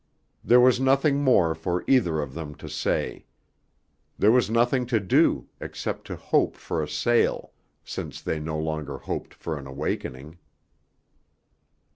[0.43, 3.27] There was nothing more for either of them to say.
[4.17, 7.53] There was nothing to do, except to hope for a sail,
[7.85, 10.39] since they no longer hoped for an awakening.